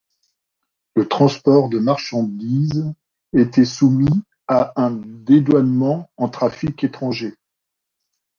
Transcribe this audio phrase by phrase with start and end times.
[0.95, 2.91] Le transport de marchandises
[3.33, 4.09] était soumis
[4.47, 7.35] à un dédouanement en trafic étranger.